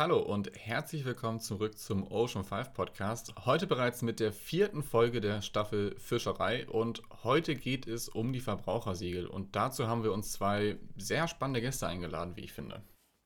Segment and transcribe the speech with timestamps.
[0.00, 3.34] Hallo und herzlich willkommen zurück zum Ocean 5 Podcast.
[3.44, 8.40] Heute bereits mit der vierten Folge der Staffel Fischerei und heute geht es um die
[8.40, 12.82] Verbrauchersiegel und dazu haben wir uns zwei sehr spannende Gäste eingeladen, wie ich finde.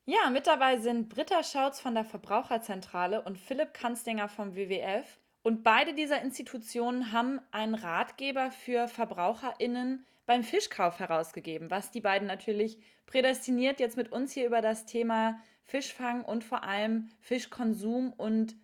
[0.07, 5.21] Ja, mit dabei sind Britta Schautz von der Verbraucherzentrale und Philipp Kanzdinger vom WWF.
[5.45, 12.27] Und beide dieser Institutionen haben einen Ratgeber für VerbraucherInnen beim Fischkauf herausgegeben, was die beiden
[12.27, 18.57] natürlich prädestiniert, jetzt mit uns hier über das Thema Fischfang und vor allem Fischkonsum und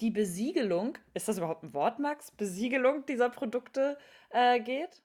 [0.00, 2.32] die Besiegelung, ist das überhaupt ein Wort, Max?
[2.32, 3.96] Besiegelung dieser Produkte
[4.30, 5.02] äh, geht?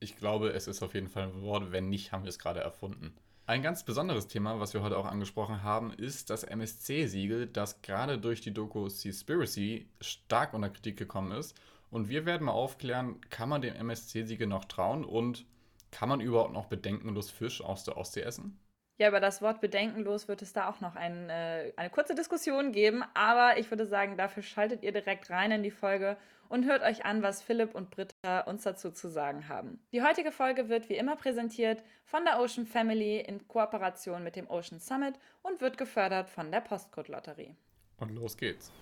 [0.00, 1.72] Ich glaube, es ist auf jeden Fall ein Wort.
[1.72, 3.16] Wenn nicht, haben wir es gerade erfunden.
[3.46, 8.18] Ein ganz besonderes Thema, was wir heute auch angesprochen haben, ist das MSC-Siegel, das gerade
[8.18, 11.56] durch die Doku Seaspiracy stark unter Kritik gekommen ist.
[11.90, 15.46] Und wir werden mal aufklären, kann man dem MSC-Siegel noch trauen und
[15.92, 18.58] kann man überhaupt noch bedenkenlos Fisch aus der Ostsee essen?
[18.98, 22.72] Ja, über das Wort bedenkenlos wird es da auch noch ein, äh, eine kurze Diskussion
[22.72, 26.16] geben, aber ich würde sagen, dafür schaltet ihr direkt rein in die Folge
[26.48, 29.80] und hört euch an, was Philipp und Britta uns dazu zu sagen haben.
[29.92, 34.48] Die heutige Folge wird wie immer präsentiert von der Ocean Family in Kooperation mit dem
[34.48, 37.54] Ocean Summit und wird gefördert von der Postcode Lotterie.
[37.98, 38.72] Und los geht's.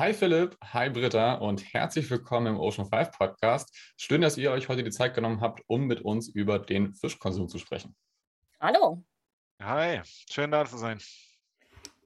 [0.00, 3.76] Hi Philipp, hi Britta und herzlich willkommen im Ocean 5 Podcast.
[3.98, 7.50] Schön, dass ihr euch heute die Zeit genommen habt, um mit uns über den Fischkonsum
[7.50, 7.94] zu sprechen.
[8.58, 9.04] Hallo.
[9.62, 11.00] Hi, schön da zu sein.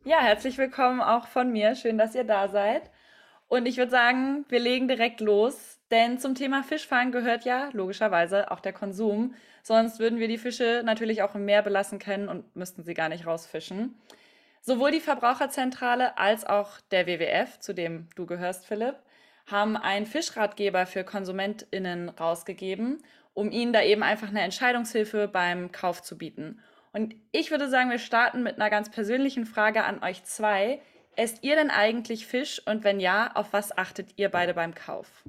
[0.02, 1.76] Ja, herzlich willkommen auch von mir.
[1.76, 2.90] Schön, dass ihr da seid.
[3.46, 8.50] Und ich würde sagen, wir legen direkt los, denn zum Thema Fischfang gehört ja logischerweise
[8.50, 9.36] auch der Konsum.
[9.62, 13.08] Sonst würden wir die Fische natürlich auch im Meer belassen können und müssten sie gar
[13.08, 13.94] nicht rausfischen.
[14.66, 18.96] Sowohl die Verbraucherzentrale als auch der WWF, zu dem du gehörst, Philipp,
[19.46, 23.04] haben einen Fischratgeber für KonsumentInnen rausgegeben,
[23.34, 26.62] um ihnen da eben einfach eine Entscheidungshilfe beim Kauf zu bieten.
[26.94, 30.80] Und ich würde sagen, wir starten mit einer ganz persönlichen Frage an euch zwei.
[31.14, 35.24] Esst ihr denn eigentlich Fisch und wenn ja, auf was achtet ihr beide beim Kauf?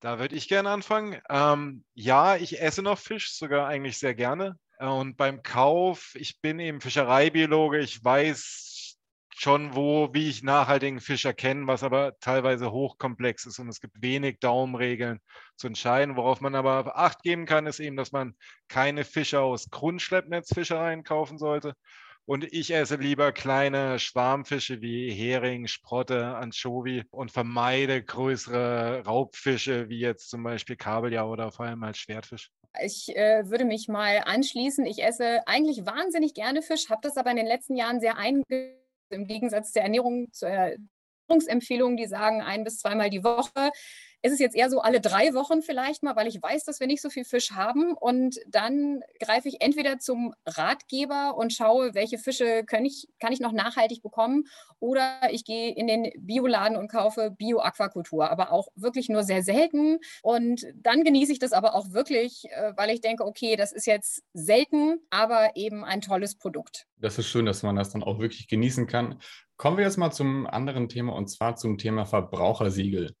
[0.00, 1.20] Da würde ich gerne anfangen.
[1.28, 4.56] Ähm, ja, ich esse noch Fisch, sogar eigentlich sehr gerne.
[4.80, 8.96] Und beim Kauf, ich bin eben Fischereibiologe, ich weiß
[9.36, 14.00] schon, wo, wie ich nachhaltigen Fisch erkenne, was aber teilweise hochkomplex ist und es gibt
[14.02, 15.20] wenig Daumenregeln
[15.56, 16.16] zu entscheiden.
[16.16, 18.34] Worauf man aber Acht geben kann, ist eben, dass man
[18.68, 21.74] keine Fische aus Grundschleppnetzfischereien kaufen sollte.
[22.24, 29.98] Und ich esse lieber kleine Schwarmfische wie Hering, Sprotte, Anchovy und vermeide größere Raubfische wie
[29.98, 32.50] jetzt zum Beispiel Kabeljau oder vor allem als Schwertfisch.
[32.82, 34.86] Ich äh, würde mich mal anschließen.
[34.86, 38.78] Ich esse eigentlich wahnsinnig gerne Fisch, habe das aber in den letzten Jahren sehr eingesetzt,
[39.10, 40.50] im Gegensatz zur Ernährung, zur
[41.30, 43.70] Ernährungsempfehlung, die sagen ein bis zweimal die Woche
[44.22, 46.86] ist es jetzt eher so alle drei Wochen vielleicht mal, weil ich weiß, dass wir
[46.86, 47.94] nicht so viel Fisch haben.
[47.94, 53.40] Und dann greife ich entweder zum Ratgeber und schaue, welche Fische kann ich, kann ich
[53.40, 54.44] noch nachhaltig bekommen.
[54.78, 59.98] Oder ich gehe in den Bioladen und kaufe Bio-Aquakultur, aber auch wirklich nur sehr selten.
[60.22, 63.86] Und dann genieße ich das aber auch wirklich, äh, weil ich denke, okay, das ist
[63.86, 66.86] jetzt selten, aber eben ein tolles Produkt.
[66.96, 69.20] Das ist schön, dass man das dann auch wirklich genießen kann.
[69.56, 73.14] Kommen wir jetzt mal zum anderen Thema und zwar zum Thema Verbrauchersiegel.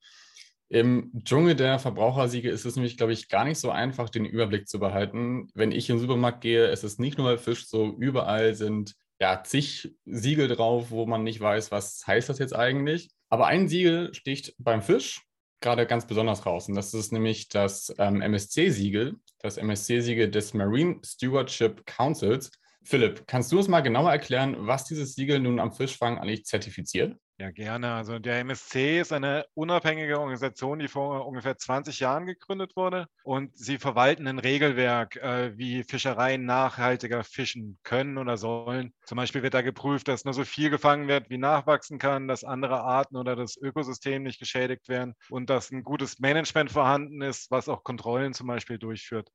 [0.70, 4.68] Im Dschungel der Verbrauchersiegel ist es nämlich, glaube ich, gar nicht so einfach, den Überblick
[4.68, 5.48] zu behalten.
[5.52, 8.94] Wenn ich in den Supermarkt gehe, es ist nicht nur bei Fisch so, überall sind
[9.18, 13.10] ja zig Siegel drauf, wo man nicht weiß, was heißt das jetzt eigentlich.
[13.28, 15.22] Aber ein Siegel sticht beim Fisch
[15.60, 16.68] gerade ganz besonders raus.
[16.68, 22.52] Und das ist nämlich das ähm, MSC-Siegel, das MSC-Siegel des Marine Stewardship Councils.
[22.84, 27.16] Philipp, kannst du uns mal genauer erklären, was dieses Siegel nun am Fischfang eigentlich zertifiziert?
[27.40, 27.94] Ja, gerne.
[27.94, 33.56] Also der MSC ist eine unabhängige Organisation, die vor ungefähr 20 Jahren gegründet wurde und
[33.56, 38.92] sie verwalten ein Regelwerk, äh, wie Fischereien nachhaltiger fischen können oder sollen.
[39.06, 42.44] Zum Beispiel wird da geprüft, dass nur so viel gefangen wird, wie nachwachsen kann, dass
[42.44, 47.50] andere Arten oder das Ökosystem nicht geschädigt werden und dass ein gutes Management vorhanden ist,
[47.50, 49.30] was auch Kontrollen zum Beispiel durchführt.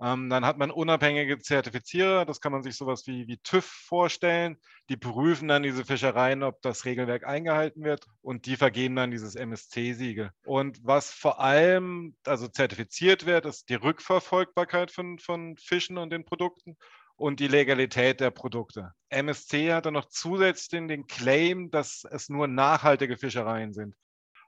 [0.00, 4.56] Ähm, dann hat man unabhängige Zertifizierer, das kann man sich sowas wie, wie TÜV vorstellen.
[4.88, 9.34] Die prüfen dann diese Fischereien, ob das Regelwerk eingehalten wird und die vergeben dann dieses
[9.34, 10.30] MSC-Siegel.
[10.44, 16.24] Und was vor allem also zertifiziert wird, ist die Rückverfolgbarkeit von, von Fischen und den
[16.24, 16.76] Produkten
[17.16, 18.92] und die Legalität der Produkte.
[19.10, 23.96] MSC hat dann noch zusätzlich den, Claim, dass es nur nachhaltige Fischereien sind.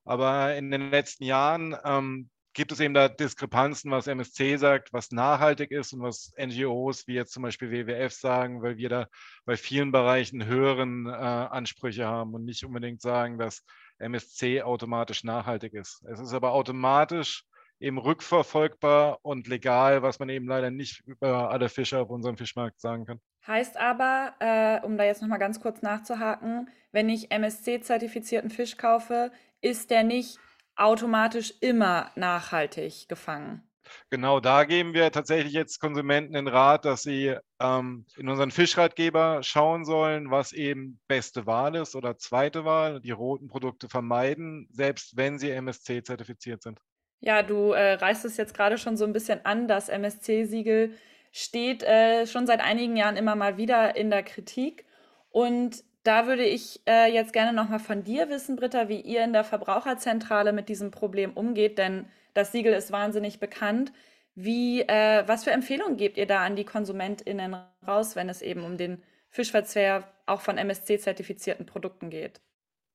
[0.05, 5.11] Aber in den letzten Jahren ähm, gibt es eben da Diskrepanzen, was MSC sagt, was
[5.12, 9.06] nachhaltig ist und was NGOs wie jetzt zum Beispiel WWF sagen, weil wir da
[9.44, 13.64] bei vielen Bereichen höheren äh, Ansprüche haben und nicht unbedingt sagen, dass
[13.99, 16.02] MSC automatisch nachhaltig ist.
[16.11, 17.44] Es ist aber automatisch
[17.79, 22.81] eben rückverfolgbar und legal, was man eben leider nicht über alle Fische auf unserem Fischmarkt
[22.81, 23.20] sagen kann.
[23.47, 29.32] Heißt aber, äh, um da jetzt nochmal ganz kurz nachzuhaken, wenn ich MSC-zertifizierten Fisch kaufe,
[29.62, 30.38] ist der nicht
[30.81, 33.62] automatisch immer nachhaltig gefangen.
[34.09, 39.43] Genau, da geben wir tatsächlich jetzt Konsumenten den Rat, dass sie ähm, in unseren Fischratgeber
[39.43, 45.17] schauen sollen, was eben beste Wahl ist oder zweite Wahl, die roten Produkte vermeiden, selbst
[45.17, 46.79] wenn sie MSC zertifiziert sind.
[47.21, 49.69] Ja, du äh, reißt es jetzt gerade schon so ein bisschen an.
[49.69, 50.94] Das MSC-Siegel
[51.33, 54.87] steht äh, schon seit einigen Jahren immer mal wieder in der Kritik.
[55.31, 59.32] Und da würde ich äh, jetzt gerne nochmal von dir wissen, Britta, wie ihr in
[59.32, 63.93] der Verbraucherzentrale mit diesem Problem umgeht, denn das Siegel ist wahnsinnig bekannt.
[64.35, 67.56] Wie, äh, was für Empfehlungen gebt ihr da an die KonsumentInnen
[67.87, 72.41] raus, wenn es eben um den Fischverzehr auch von MSC-zertifizierten Produkten geht?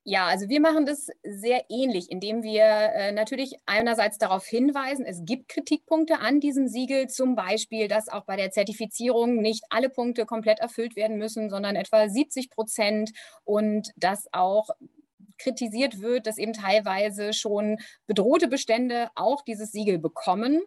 [0.08, 5.26] Ja, also wir machen das sehr ähnlich, indem wir äh, natürlich einerseits darauf hinweisen, es
[5.26, 10.28] gibt Kritikpunkte an diesem Siegel, zum Beispiel, dass auch bei der Zertifizierung nicht alle Punkte
[10.28, 13.14] komplett erfüllt werden müssen, sondern etwa 70 Prozent
[13.46, 14.70] und dass auch
[15.40, 20.62] kritisiert wird, dass eben teilweise schon bedrohte Bestände auch dieses Siegel bekommen.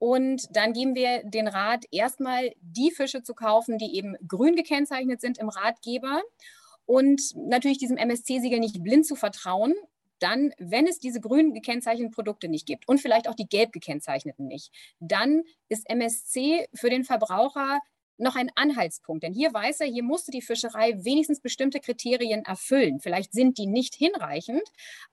[0.00, 5.20] Und dann geben wir den Rat, erstmal die Fische zu kaufen, die eben grün gekennzeichnet
[5.20, 6.22] sind im Ratgeber
[6.90, 9.74] und natürlich diesem MSC-Siegel nicht blind zu vertrauen,
[10.18, 14.48] dann, wenn es diese grün gekennzeichneten Produkte nicht gibt und vielleicht auch die gelb gekennzeichneten
[14.48, 17.78] nicht, dann ist MSC für den Verbraucher
[18.20, 19.22] noch ein Anhaltspunkt.
[19.22, 23.00] Denn hier weiß er, hier musste die Fischerei wenigstens bestimmte Kriterien erfüllen.
[23.00, 24.62] Vielleicht sind die nicht hinreichend,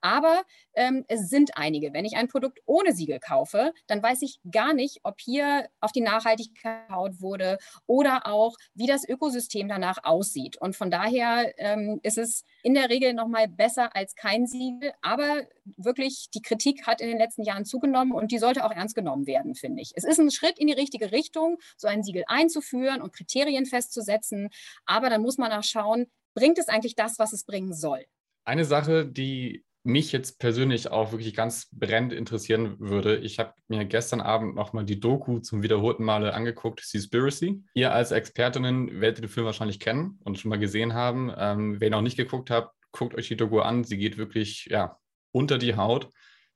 [0.01, 0.43] aber
[0.73, 1.93] ähm, es sind einige.
[1.93, 5.91] Wenn ich ein Produkt ohne Siegel kaufe, dann weiß ich gar nicht, ob hier auf
[5.91, 10.57] die Nachhaltigkeit gehaut wurde oder auch, wie das Ökosystem danach aussieht.
[10.57, 14.93] Und von daher ähm, ist es in der Regel noch mal besser als kein Siegel.
[15.01, 15.43] Aber
[15.75, 19.27] wirklich, die Kritik hat in den letzten Jahren zugenommen und die sollte auch ernst genommen
[19.27, 19.91] werden, finde ich.
[19.95, 24.49] Es ist ein Schritt in die richtige Richtung, so ein Siegel einzuführen und Kriterien festzusetzen.
[24.85, 28.05] Aber dann muss man auch schauen, bringt es eigentlich das, was es bringen soll?
[28.45, 33.17] Eine Sache, die mich jetzt persönlich auch wirklich ganz brennend interessieren würde.
[33.17, 37.63] Ich habe mir gestern Abend nochmal die Doku zum wiederholten Male angeguckt, Seaspiracy.
[37.73, 41.31] Ihr als Expertinnen werdet den Film wahrscheinlich kennen und schon mal gesehen haben.
[41.37, 43.85] Ähm, wer noch nicht geguckt hat, guckt euch die Doku an.
[43.85, 44.99] Sie geht wirklich ja,
[45.31, 46.09] unter die Haut.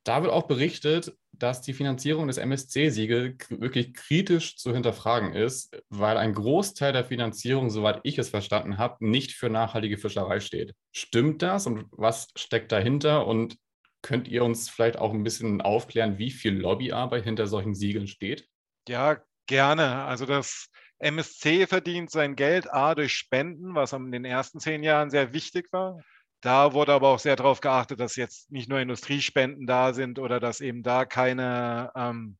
[0.03, 6.17] Da wird auch berichtet, dass die Finanzierung des MSC-Siegel wirklich kritisch zu hinterfragen ist, weil
[6.17, 10.73] ein Großteil der Finanzierung, soweit ich es verstanden habe, nicht für nachhaltige Fischerei steht.
[10.91, 13.27] Stimmt das und was steckt dahinter?
[13.27, 13.57] Und
[14.01, 18.47] könnt ihr uns vielleicht auch ein bisschen aufklären, wie viel Lobbyarbeit hinter solchen Siegeln steht?
[18.87, 20.03] Ja, gerne.
[20.05, 20.67] Also das
[20.99, 25.71] MSC verdient sein Geld A durch Spenden, was in den ersten zehn Jahren sehr wichtig
[25.71, 26.01] war.
[26.41, 30.39] Da wurde aber auch sehr darauf geachtet, dass jetzt nicht nur Industriespenden da sind oder
[30.39, 32.37] dass eben da keine, ähm,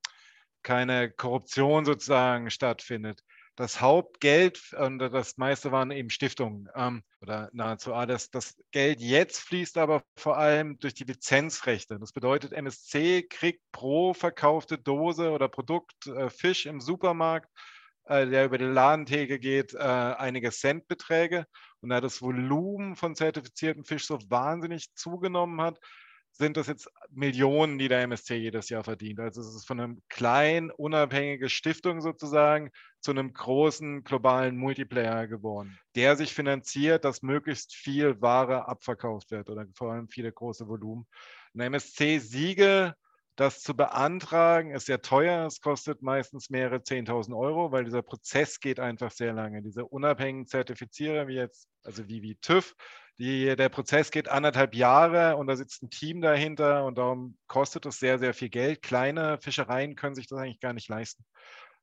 [0.64, 3.24] keine Korruption sozusagen stattfindet.
[3.56, 8.32] Das Hauptgeld und das meiste waren eben Stiftungen ähm, oder nahezu alles.
[8.32, 12.00] Das Geld jetzt fließt aber vor allem durch die Lizenzrechte.
[12.00, 17.50] Das bedeutet, MSC kriegt pro verkaufte Dose oder Produkt äh, Fisch im Supermarkt
[18.06, 21.46] äh, der über die Ladentheke geht, äh, einige Centbeträge.
[21.82, 25.80] Und da das Volumen von zertifiziertem Fisch so wahnsinnig zugenommen hat,
[26.34, 29.20] sind das jetzt Millionen, die der MSC jedes Jahr verdient.
[29.20, 32.72] Also es ist von einem kleinen, unabhängigen Stiftung sozusagen
[33.02, 39.50] zu einem großen globalen Multiplayer geworden, der sich finanziert, dass möglichst viel Ware abverkauft wird
[39.50, 41.06] oder vor allem viele große Volumen.
[41.54, 42.96] Ein MSC-Siegel
[43.36, 45.46] das zu beantragen ist sehr teuer.
[45.46, 49.62] Es kostet meistens mehrere 10.000 Euro, weil dieser Prozess geht einfach sehr lange.
[49.62, 52.76] Diese unabhängigen Zertifizierer, wie jetzt, also wie, wie TÜV,
[53.18, 57.86] die, der Prozess geht anderthalb Jahre und da sitzt ein Team dahinter und darum kostet
[57.86, 58.82] es sehr, sehr viel Geld.
[58.82, 61.24] Kleine Fischereien können sich das eigentlich gar nicht leisten.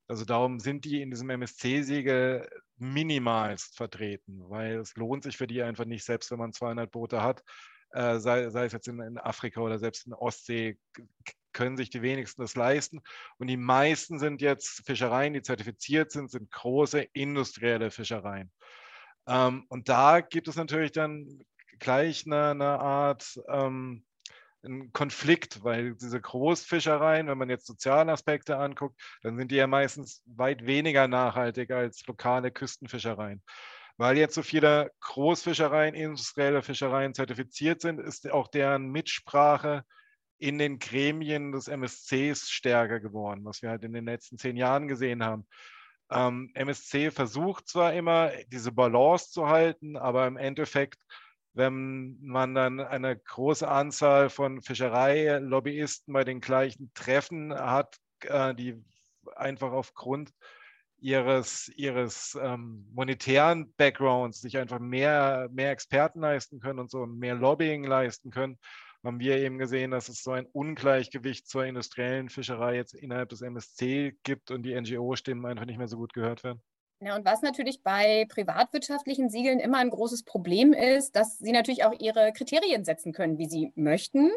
[0.09, 5.63] Also darum sind die in diesem MSC-Siegel minimalst vertreten, weil es lohnt sich für die
[5.63, 7.43] einfach nicht, selbst wenn man 200 Boote hat,
[7.93, 10.79] äh, sei, sei, es jetzt in, in, Afrika oder selbst in der Ostsee,
[11.53, 13.01] können sich die wenigsten das leisten.
[13.39, 18.53] Und die meisten sind jetzt Fischereien, die zertifiziert sind, sind große industrielle Fischereien.
[19.27, 21.45] Ähm, und da gibt es natürlich dann
[21.79, 24.05] gleich eine, eine Art ähm,
[24.63, 29.67] einen Konflikt, weil diese Großfischereien, wenn man jetzt soziale Aspekte anguckt, dann sind die ja
[29.67, 33.43] meistens weit weniger nachhaltig als lokale Küstenfischereien.
[33.99, 39.85] Weil jetzt so viele Großfischereien, industrielle Fischereien zertifiziert sind, ist auch deren Mitsprache
[40.39, 44.87] in den Gremien des MSCs stärker geworden, was wir halt in den letzten zehn Jahren
[44.87, 45.49] gesehen haben.
[46.11, 51.01] Ähm, MSC versucht zwar immer, diese Balance zu halten, aber im Endeffekt,
[51.55, 58.81] wenn man dann eine große Anzahl von Fischereilobbyisten bei den gleichen Treffen hat, äh, die
[59.35, 60.31] einfach aufgrund
[61.01, 67.35] ihres, ihres ähm, monetären Backgrounds sich einfach mehr, mehr Experten leisten können und so mehr
[67.35, 68.59] Lobbying leisten können,
[69.05, 73.43] haben wir eben gesehen, dass es so ein Ungleichgewicht zur industriellen Fischerei jetzt innerhalb des
[73.43, 76.61] MSC gibt und die NGO-Stimmen einfach nicht mehr so gut gehört werden.
[77.01, 81.85] Ja, und was natürlich bei privatwirtschaftlichen Siegeln immer ein großes Problem ist, dass sie natürlich
[81.85, 84.33] auch ihre Kriterien setzen können, wie sie möchten.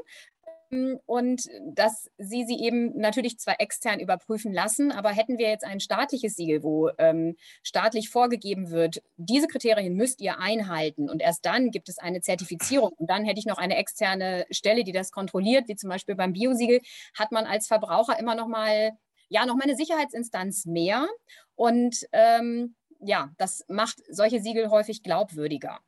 [0.72, 5.66] Ähm, und dass sie sie eben natürlich zwar extern überprüfen lassen, aber hätten wir jetzt
[5.66, 11.46] ein staatliches Siegel, wo ähm, staatlich vorgegeben wird, diese Kriterien müsst ihr einhalten und erst
[11.46, 15.12] dann gibt es eine Zertifizierung und dann hätte ich noch eine externe Stelle, die das
[15.12, 16.82] kontrolliert, wie zum Beispiel beim Biosiegel,
[17.18, 18.92] hat man als Verbraucher immer noch mal
[19.30, 21.08] ja noch mal eine Sicherheitsinstanz mehr
[21.56, 25.80] und ähm, ja, das macht solche Siegel häufig glaubwürdiger.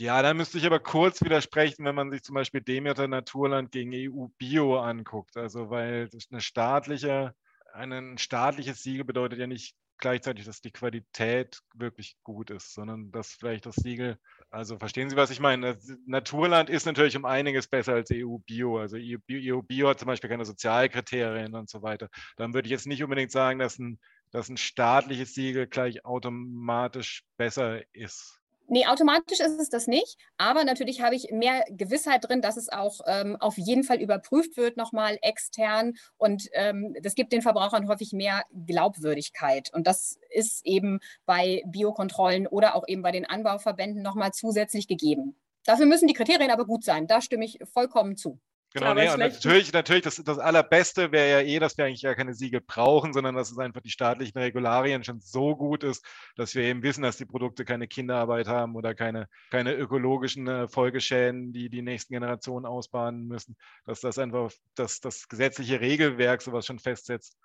[0.00, 3.92] Ja, da müsste ich aber kurz widersprechen, wenn man sich zum Beispiel Demeter Naturland gegen
[3.92, 5.36] EU Bio anguckt.
[5.36, 7.34] Also, weil eine staatliche,
[7.74, 13.34] ein staatliches Siegel bedeutet ja nicht gleichzeitig, dass die Qualität wirklich gut ist, sondern dass
[13.34, 15.78] vielleicht das Siegel, also verstehen Sie, was ich meine?
[16.06, 18.78] Naturland ist natürlich um einiges besser als EU Bio.
[18.78, 22.08] Also EU Bio, EU hat zum Beispiel keine Sozialkriterien und so weiter.
[22.38, 27.24] Dann würde ich jetzt nicht unbedingt sagen, dass ein, dass ein staatliches Siegel gleich automatisch
[27.36, 28.39] besser ist.
[28.72, 30.16] Nee, automatisch ist es das nicht.
[30.36, 34.56] Aber natürlich habe ich mehr Gewissheit drin, dass es auch ähm, auf jeden Fall überprüft
[34.56, 35.94] wird, nochmal extern.
[36.18, 39.74] Und ähm, das gibt den Verbrauchern häufig mehr Glaubwürdigkeit.
[39.74, 45.34] Und das ist eben bei Biokontrollen oder auch eben bei den Anbauverbänden nochmal zusätzlich gegeben.
[45.64, 47.08] Dafür müssen die Kriterien aber gut sein.
[47.08, 48.38] Da stimme ich vollkommen zu.
[48.72, 52.14] Genau, nee, und natürlich, natürlich das, das Allerbeste wäre ja eh, dass wir eigentlich ja
[52.14, 56.04] keine Siegel brauchen, sondern dass es einfach die staatlichen Regularien schon so gut ist,
[56.36, 60.68] dass wir eben wissen, dass die Produkte keine Kinderarbeit haben oder keine, keine ökologischen äh,
[60.68, 66.64] Folgeschäden, die die nächsten Generationen ausbaden müssen, dass das einfach dass das gesetzliche Regelwerk sowas
[66.64, 67.36] schon festsetzt.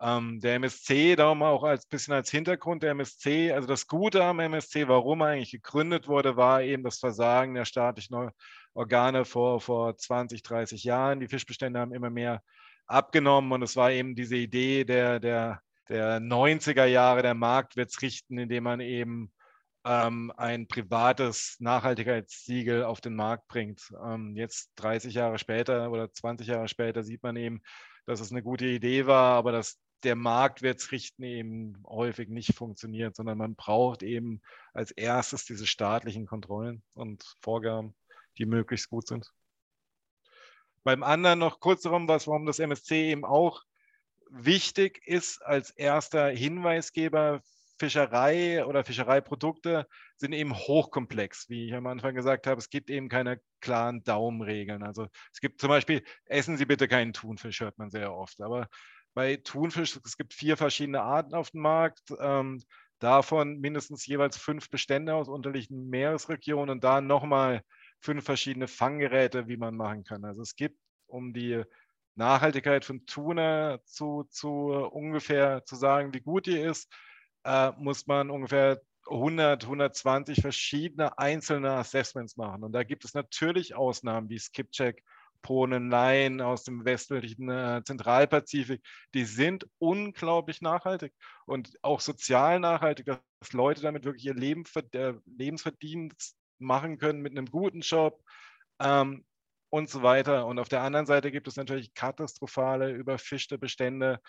[0.00, 4.40] Ähm, der MSC, darum auch als bisschen als Hintergrund der MSC, also das Gute am
[4.40, 8.30] MSC, warum er eigentlich gegründet wurde, war eben das Versagen der staatlichen
[8.76, 11.20] Organe vor, vor 20, 30 Jahren.
[11.20, 12.42] Die Fischbestände haben immer mehr
[12.86, 17.90] abgenommen und es war eben diese Idee der, der, der 90er Jahre, der Markt wird
[17.90, 19.32] es richten, indem man eben
[19.84, 23.92] ähm, ein privates Nachhaltigkeitssiegel auf den Markt bringt.
[24.04, 27.62] Ähm, jetzt 30 Jahre später oder 20 Jahre später sieht man eben,
[28.04, 32.28] dass es eine gute Idee war, aber dass der Markt wird es richten eben häufig
[32.28, 34.42] nicht funktioniert, sondern man braucht eben
[34.74, 37.94] als erstes diese staatlichen Kontrollen und Vorgaben
[38.38, 39.32] die möglichst gut sind.
[40.84, 43.62] Beim anderen noch kurz darum, was, warum das MSC eben auch
[44.30, 47.42] wichtig ist als erster Hinweisgeber.
[47.78, 52.58] Fischerei oder Fischereiprodukte sind eben hochkomplex, wie ich am Anfang gesagt habe.
[52.58, 54.82] Es gibt eben keine klaren Daumenregeln.
[54.82, 58.40] Also es gibt zum Beispiel, essen Sie bitte keinen Thunfisch, hört man sehr oft.
[58.40, 58.68] Aber
[59.12, 62.00] bei Thunfisch, es gibt vier verschiedene Arten auf dem Markt.
[62.18, 62.62] Ähm,
[62.98, 67.62] davon mindestens jeweils fünf Bestände aus unterschiedlichen Meeresregionen und da nochmal
[68.00, 70.24] fünf verschiedene Fanggeräte, wie man machen kann.
[70.24, 71.62] Also es gibt, um die
[72.14, 76.92] Nachhaltigkeit von Tuna zu, zu ungefähr zu sagen, wie gut die ist,
[77.44, 82.64] äh, muss man ungefähr 100, 120 verschiedene einzelne Assessments machen.
[82.64, 85.02] Und da gibt es natürlich Ausnahmen wie Skipcheck,
[85.42, 88.82] Ponen, Laien aus dem westlichen äh, Zentralpazifik.
[89.14, 91.12] Die sind unglaublich nachhaltig
[91.44, 97.32] und auch sozial nachhaltig, dass Leute damit wirklich ihr Leben, äh, Lebensverdienst machen können mit
[97.32, 98.22] einem guten Job
[98.80, 99.24] ähm,
[99.70, 100.46] und so weiter.
[100.46, 104.20] Und auf der anderen Seite gibt es natürlich katastrophale, überfischte Bestände,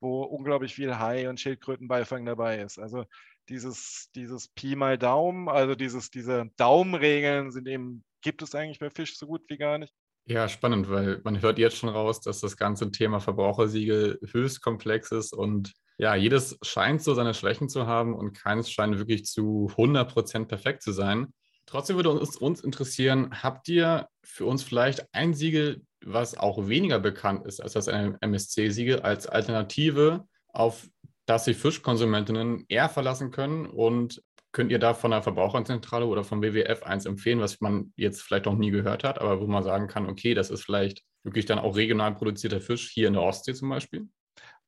[0.00, 2.78] wo unglaublich viel Hai- und Schildkrötenbeifang dabei ist.
[2.78, 3.04] Also
[3.48, 8.90] dieses, dieses Pi mal Daumen, also dieses, diese Daumenregeln sind eben, gibt es eigentlich bei
[8.90, 9.94] Fisch so gut wie gar nicht.
[10.28, 15.12] Ja, spannend, weil man hört jetzt schon raus, dass das ganze Thema Verbrauchersiegel höchst komplex
[15.12, 19.70] ist und ja, jedes scheint so seine Schwächen zu haben und keines scheint wirklich zu
[19.76, 21.32] 100% perfekt zu sein.
[21.66, 27.00] Trotzdem würde uns, uns interessieren, habt ihr für uns vielleicht ein Siegel, was auch weniger
[27.00, 30.88] bekannt ist als das MSC-Siegel, als Alternative, auf
[31.26, 33.66] das sich Fischkonsumentinnen eher verlassen können?
[33.66, 38.22] Und könnt ihr da von der Verbraucherzentrale oder vom WWF eins empfehlen, was man jetzt
[38.22, 41.44] vielleicht noch nie gehört hat, aber wo man sagen kann, okay, das ist vielleicht wirklich
[41.44, 44.08] dann auch regional produzierter Fisch hier in der Ostsee zum Beispiel?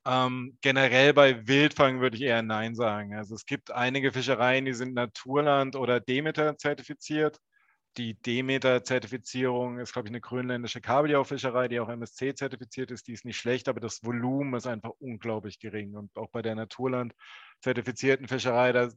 [0.07, 3.15] Ähm, generell bei Wildfang würde ich eher Nein sagen.
[3.15, 7.39] Also es gibt einige Fischereien, die sind Naturland oder Demeter zertifiziert.
[7.99, 13.09] die Demeter-Zertifizierung ist, glaube ich, eine grönländische Kabeljaufischerei, die auch MSC-zertifiziert ist.
[13.09, 15.97] Die ist nicht schlecht, aber das Volumen ist einfach unglaublich gering.
[15.97, 18.89] Und auch bei der Naturland-zertifizierten Fischerei, da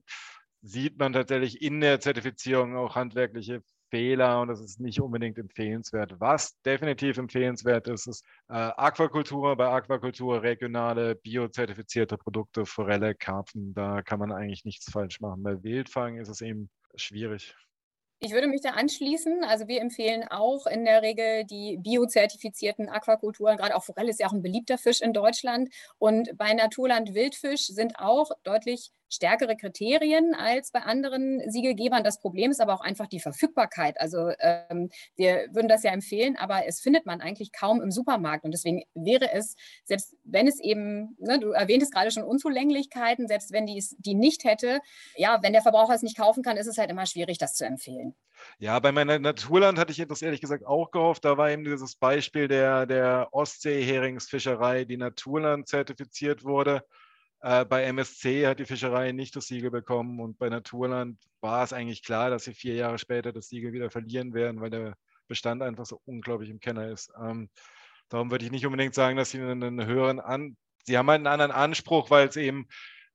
[0.62, 6.15] sieht man tatsächlich in der Zertifizierung auch handwerkliche Fehler und das ist nicht unbedingt empfehlenswert.
[6.19, 9.55] Was definitiv empfehlenswert ist, ist äh, Aquakultur.
[9.57, 15.43] Bei Aquakultur regionale biozertifizierte Produkte, Forelle, Karpfen, da kann man eigentlich nichts falsch machen.
[15.43, 17.53] Bei Wildfang ist es eben schwierig.
[18.23, 19.43] Ich würde mich da anschließen.
[19.43, 23.57] Also wir empfehlen auch in der Regel die biozertifizierten Aquakulturen.
[23.57, 25.69] Gerade auch Forelle ist ja auch ein beliebter Fisch in Deutschland.
[25.97, 32.03] Und bei Naturland Wildfisch sind auch deutlich stärkere Kriterien als bei anderen Siegelgebern.
[32.03, 33.99] Das Problem ist aber auch einfach die Verfügbarkeit.
[33.99, 38.45] Also ähm, wir würden das ja empfehlen, aber es findet man eigentlich kaum im Supermarkt.
[38.45, 43.51] Und deswegen wäre es, selbst wenn es eben, ne, du erwähntest gerade schon Unzulänglichkeiten, selbst
[43.51, 44.79] wenn die es die nicht hätte,
[45.15, 47.65] ja, wenn der Verbraucher es nicht kaufen kann, ist es halt immer schwierig, das zu
[47.65, 48.11] empfehlen.
[48.60, 51.25] Ja, bei meiner Naturland hatte ich das ehrlich gesagt auch gehofft.
[51.25, 56.84] Da war eben dieses Beispiel der, der Ostseeheringsfischerei, die Naturland zertifiziert wurde.
[57.41, 61.74] Äh, bei MSC hat die Fischerei nicht das Siegel bekommen und bei Naturland war es
[61.74, 64.96] eigentlich klar, dass sie vier Jahre später das Siegel wieder verlieren werden, weil der
[65.27, 67.12] Bestand einfach so unglaublich im Kenner ist.
[67.20, 67.50] Ähm,
[68.10, 71.51] darum würde ich nicht unbedingt sagen, dass sie einen höheren an, sie haben einen anderen
[71.51, 72.68] Anspruch, weil es eben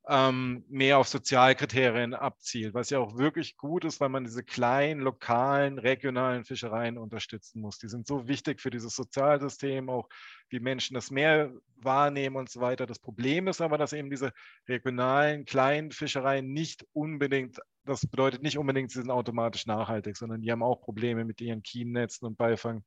[0.09, 5.01] ähm, mehr auf Sozialkriterien abzielt, was ja auch wirklich gut ist, weil man diese kleinen,
[5.01, 7.79] lokalen, regionalen Fischereien unterstützen muss.
[7.79, 10.09] Die sind so wichtig für dieses Sozialsystem, auch
[10.49, 12.87] wie Menschen das Meer wahrnehmen und so weiter.
[12.87, 14.33] Das Problem ist aber, dass eben diese
[14.69, 20.53] regionalen, kleinen Fischereien nicht unbedingt, das bedeutet nicht unbedingt, sie sind automatisch nachhaltig, sondern die
[20.53, 22.85] haben auch Probleme mit ihren Kiennetzen und Beifang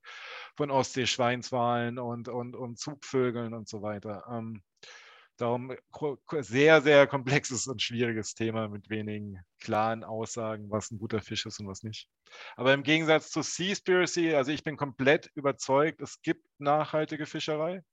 [0.56, 4.24] von Ostseeschweinswalen und, und, und Zugvögeln und so weiter.
[4.32, 4.62] Ähm,
[5.40, 5.74] Darum
[6.42, 11.60] sehr, sehr komplexes und schwieriges Thema mit wenigen klaren Aussagen, was ein guter Fisch ist
[11.62, 12.10] und was nicht.
[12.58, 17.84] Aber im Gegensatz zu Seaspiracy, also ich bin komplett überzeugt, es gibt nachhaltige Fischerei.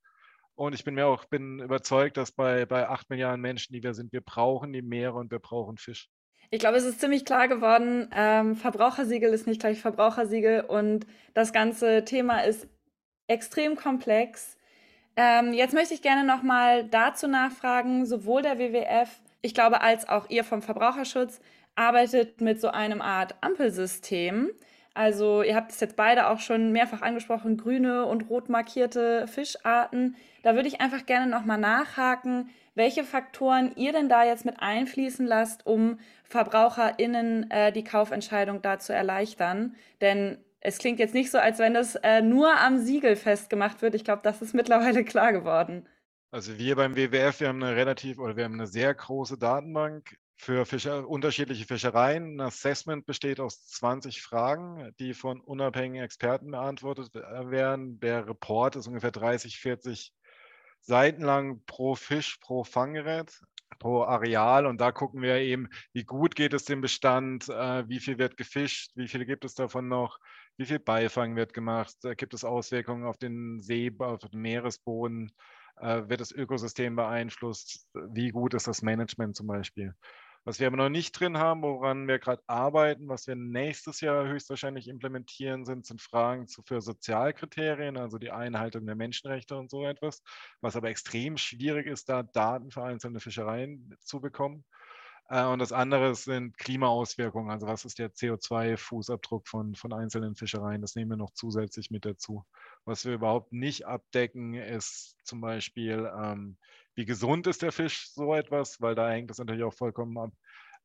[0.57, 3.95] Und ich bin mir auch bin überzeugt, dass bei, bei acht Milliarden Menschen, die wir
[3.95, 6.09] sind, wir brauchen die Meere und wir brauchen Fisch.
[6.50, 11.53] Ich glaube, es ist ziemlich klar geworden, ähm, Verbrauchersiegel ist nicht gleich Verbrauchersiegel und das
[11.53, 12.67] ganze Thema ist
[13.29, 14.55] extrem komplex.
[15.17, 19.09] Ähm, jetzt möchte ich gerne noch mal dazu nachfragen, sowohl der WWF,
[19.41, 21.41] ich glaube, als auch ihr vom Verbraucherschutz
[21.75, 24.50] arbeitet mit so einem Art Ampelsystem.
[24.93, 30.17] Also ihr habt es jetzt beide auch schon mehrfach angesprochen, grüne und rot markierte Fischarten.
[30.43, 34.61] Da würde ich einfach gerne noch mal nachhaken, welche Faktoren ihr denn da jetzt mit
[34.61, 39.75] einfließen lasst, um VerbraucherInnen äh, die Kaufentscheidung da zu erleichtern.
[40.00, 43.95] Denn es klingt jetzt nicht so, als wenn das äh, nur am Siegel festgemacht wird.
[43.95, 45.88] Ich glaube, das ist mittlerweile klar geworden.
[46.30, 50.16] Also wir beim WWF, wir haben eine relativ oder wir haben eine sehr große Datenbank
[50.36, 52.36] für Fischer, unterschiedliche Fischereien.
[52.36, 58.00] Ein Assessment besteht aus 20 Fragen, die von unabhängigen Experten beantwortet werden.
[58.00, 60.12] Der Report ist ungefähr 30, 40
[60.80, 63.40] Seiten lang pro Fisch, pro Fanggerät
[63.78, 68.00] pro Areal und da gucken wir eben, wie gut geht es dem Bestand, äh, wie
[68.00, 70.19] viel wird gefischt, wie viele gibt es davon noch,
[70.56, 75.32] wie viel Beifang wird gemacht, äh, gibt es Auswirkungen auf den See, auf den Meeresboden,
[75.76, 79.95] äh, wird das Ökosystem beeinflusst, wie gut ist das Management zum Beispiel.
[80.47, 84.28] Was wir aber noch nicht drin haben, woran wir gerade arbeiten, was wir nächstes Jahr
[84.28, 89.84] höchstwahrscheinlich implementieren, sind, sind Fragen zu, für Sozialkriterien, also die Einhaltung der Menschenrechte und so
[89.84, 90.23] etwas,
[90.60, 94.64] was aber extrem schwierig ist, da Daten für einzelne Fischereien zu bekommen.
[95.28, 100.80] Äh, und das andere sind Klimaauswirkungen, also was ist der CO2-Fußabdruck von, von einzelnen Fischereien,
[100.80, 102.45] das nehmen wir noch zusätzlich mit dazu.
[102.84, 106.56] Was wir überhaupt nicht abdecken, ist zum Beispiel, ähm,
[106.95, 110.32] wie gesund ist der Fisch, so etwas, weil da hängt das natürlich auch vollkommen ab,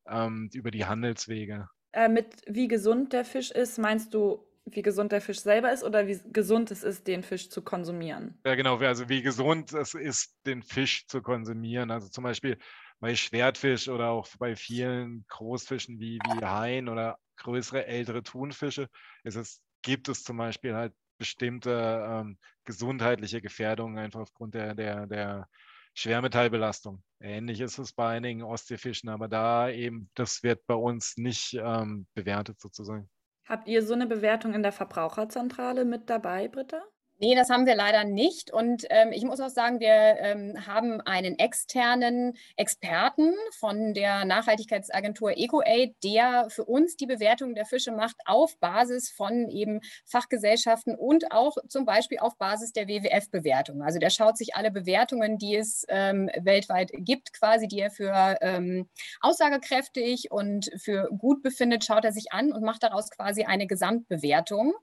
[0.08, 1.70] ähm, über die Handelswege.
[1.94, 5.84] Äh, mit wie gesund der Fisch ist, meinst du, wie gesund der Fisch selber ist
[5.84, 8.40] oder wie gesund es ist, den Fisch zu konsumieren?
[8.46, 11.92] Ja, genau, also wie gesund es ist, den Fisch zu konsumieren.
[11.92, 12.58] Also zum Beispiel
[13.02, 18.88] bei Schwertfisch oder auch bei vielen Großfischen wie, wie Haien oder größere, ältere Thunfische
[19.24, 25.08] ist es, gibt es zum Beispiel halt bestimmte ähm, gesundheitliche Gefährdungen einfach aufgrund der, der,
[25.08, 25.48] der
[25.96, 27.04] Schwermetallbelastung.
[27.20, 32.08] Ähnlich ist es bei einigen Ostseefischen, aber da eben, das wird bei uns nicht ähm,
[32.14, 33.10] bewertet sozusagen.
[33.46, 36.84] Habt ihr so eine Bewertung in der Verbraucherzentrale mit dabei, Britta?
[37.24, 38.50] Nee, das haben wir leider nicht.
[38.52, 45.38] Und ähm, ich muss auch sagen, wir ähm, haben einen externen Experten von der Nachhaltigkeitsagentur
[45.38, 51.32] EcoAid, der für uns die Bewertung der Fische macht auf Basis von eben Fachgesellschaften und
[51.32, 53.84] auch zum Beispiel auf Basis der WWF-Bewertung.
[53.84, 58.38] Also der schaut sich alle Bewertungen, die es ähm, weltweit gibt, quasi, die er für
[58.42, 63.68] ähm, aussagekräftig und für gut befindet, schaut er sich an und macht daraus quasi eine
[63.68, 64.74] Gesamtbewertung.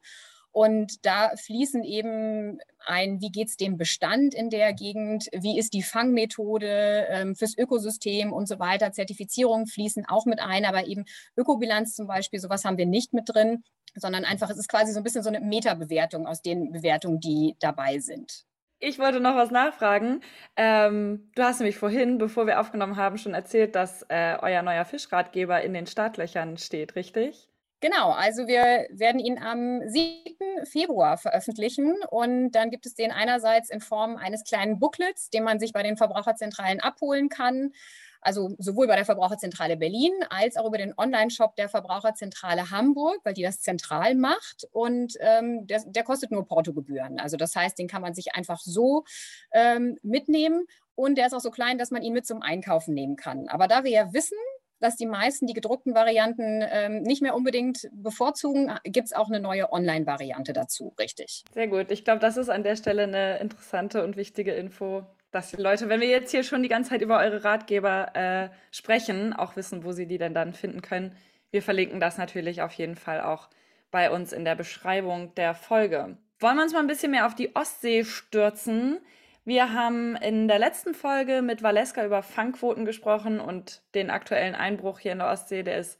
[0.58, 5.72] Und da fließen eben ein, wie geht es dem Bestand in der Gegend, wie ist
[5.72, 8.90] die Fangmethode ähm, fürs Ökosystem und so weiter.
[8.90, 11.04] Zertifizierungen fließen auch mit ein, aber eben
[11.36, 13.62] Ökobilanz zum Beispiel, sowas haben wir nicht mit drin,
[13.94, 17.54] sondern einfach, es ist quasi so ein bisschen so eine Meta-Bewertung aus den Bewertungen, die
[17.60, 18.44] dabei sind.
[18.80, 20.22] Ich wollte noch was nachfragen.
[20.56, 24.84] Ähm, du hast nämlich vorhin, bevor wir aufgenommen haben, schon erzählt, dass äh, euer neuer
[24.84, 27.48] Fischratgeber in den Startlöchern steht, richtig?
[27.80, 30.64] Genau, also wir werden ihn am 7.
[30.64, 35.60] Februar veröffentlichen und dann gibt es den einerseits in Form eines kleinen Booklets, den man
[35.60, 37.72] sich bei den Verbraucherzentralen abholen kann.
[38.20, 43.34] Also sowohl bei der Verbraucherzentrale Berlin als auch über den Online-Shop der Verbraucherzentrale Hamburg, weil
[43.34, 44.66] die das zentral macht.
[44.72, 47.20] Und ähm, der, der, kostet nur Portogebühren.
[47.20, 49.04] Also das heißt, den kann man sich einfach so
[49.52, 50.66] ähm, mitnehmen.
[50.96, 53.46] Und der ist auch so klein, dass man ihn mit zum Einkaufen nehmen kann.
[53.48, 54.36] Aber da wir ja wissen,
[54.80, 59.40] dass die meisten die gedruckten Varianten ähm, nicht mehr unbedingt bevorzugen, gibt es auch eine
[59.40, 61.44] neue Online-Variante dazu, richtig.
[61.52, 61.90] Sehr gut.
[61.90, 65.88] Ich glaube, das ist an der Stelle eine interessante und wichtige Info, dass die Leute,
[65.88, 69.84] wenn wir jetzt hier schon die ganze Zeit über eure Ratgeber äh, sprechen, auch wissen,
[69.84, 71.14] wo sie die denn dann finden können.
[71.50, 73.48] Wir verlinken das natürlich auf jeden Fall auch
[73.90, 76.16] bei uns in der Beschreibung der Folge.
[76.40, 79.00] Wollen wir uns mal ein bisschen mehr auf die Ostsee stürzen?
[79.48, 84.98] Wir haben in der letzten Folge mit Valeska über Fangquoten gesprochen und den aktuellen Einbruch
[84.98, 85.98] hier in der Ostsee, der ist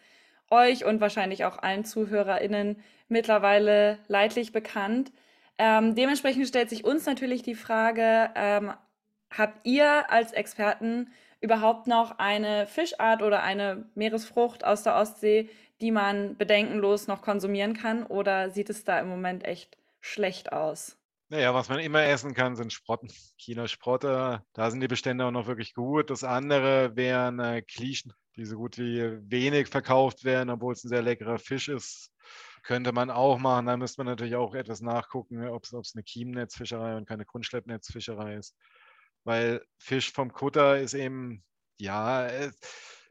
[0.51, 2.77] euch und wahrscheinlich auch allen ZuhörerInnen
[3.09, 5.13] mittlerweile leidlich bekannt.
[5.57, 8.75] Ähm, dementsprechend stellt sich uns natürlich die Frage, ähm,
[9.31, 15.49] habt ihr als Experten überhaupt noch eine Fischart oder eine Meeresfrucht aus der Ostsee,
[15.81, 20.99] die man bedenkenlos noch konsumieren kann oder sieht es da im Moment echt schlecht aus?
[21.31, 23.11] Naja, was man immer essen kann, sind Sprotten.
[23.37, 26.09] China-Sprotte, da sind die Bestände auch noch wirklich gut.
[26.11, 30.89] Das andere wären äh, Klischen, die so gut wie wenig verkauft werden, obwohl es ein
[30.89, 32.13] sehr leckerer Fisch ist.
[32.63, 33.67] Könnte man auch machen.
[33.67, 38.57] Da müsste man natürlich auch etwas nachgucken, ob es eine Kiemennetzfischerei und keine Grundschleppnetzfischerei ist.
[39.25, 41.45] Weil Fisch vom Kutter ist eben,
[41.79, 42.59] ja, es,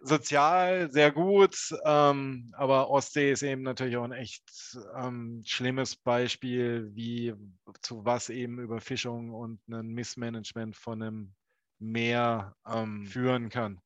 [0.02, 6.90] sozial sehr gut, ähm, aber Ostsee ist eben natürlich auch ein echt ähm, schlimmes Beispiel,
[6.94, 7.34] wie
[7.82, 11.34] zu was eben Überfischung und ein Missmanagement von einem
[11.80, 13.80] Meer ähm, führen kann.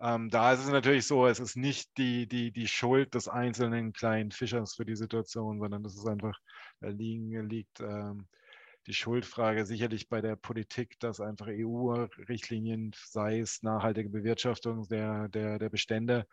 [0.00, 3.92] Ähm, da ist es natürlich so, es ist nicht die, die, die Schuld des einzelnen
[3.92, 6.38] kleinen Fischers für die Situation, sondern das ist einfach,
[6.80, 8.26] da liegen, liegt ähm,
[8.86, 15.58] die Schuldfrage sicherlich bei der Politik, dass einfach EU-Richtlinien, sei es nachhaltige Bewirtschaftung der, der,
[15.58, 16.26] der Bestände,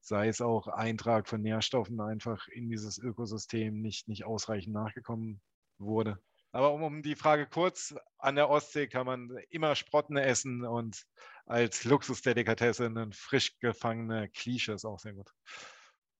[0.00, 5.40] sei es auch Eintrag von Nährstoffen einfach in dieses Ökosystem nicht, nicht ausreichend nachgekommen
[5.78, 6.18] wurde.
[6.52, 11.04] Aber um, um die Frage kurz, an der Ostsee kann man immer Sprotten essen und
[11.46, 15.30] als Luxusdelikatesse ein frisch gefangene Klische ist auch sehr gut.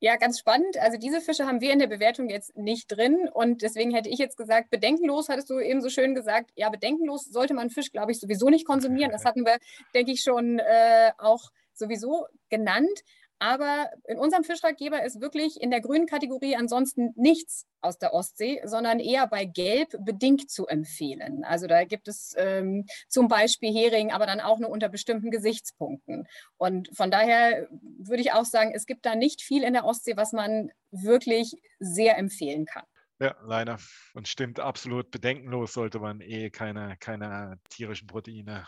[0.05, 0.77] Ja, ganz spannend.
[0.79, 4.19] Also diese Fische haben wir in der Bewertung jetzt nicht drin und deswegen hätte ich
[4.19, 6.51] jetzt gesagt, bedenkenlos, hattest du eben so schön gesagt.
[6.57, 9.13] Ja, bedenkenlos sollte man Fisch, glaube ich, sowieso nicht konsumieren.
[9.13, 9.57] Das hatten wir,
[9.95, 13.01] denke ich, schon äh, auch sowieso genannt.
[13.39, 18.63] Aber in unserem Fischratgeber ist wirklich in der grünen Kategorie ansonsten nichts aus der Ostsee,
[18.65, 21.45] sondern eher bei Gelb bedingt zu empfehlen.
[21.45, 26.27] Also da gibt es ähm, zum Beispiel Hering, aber dann auch nur unter bestimmten Gesichtspunkten.
[26.57, 27.69] Und von daher
[27.99, 31.55] würde ich auch sagen, es gibt da nicht viel in der Ostsee, was man wirklich
[31.79, 32.85] sehr empfehlen kann.
[33.21, 33.79] Ja, leider.
[34.15, 35.11] Und stimmt absolut.
[35.11, 38.67] Bedenkenlos sollte man eh keine, keine tierischen Proteine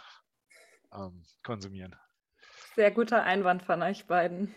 [0.93, 1.97] ähm, konsumieren.
[2.77, 4.55] Sehr guter Einwand von euch beiden.